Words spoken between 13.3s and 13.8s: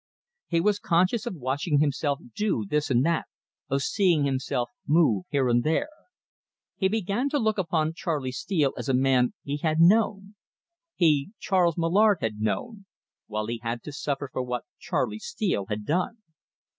he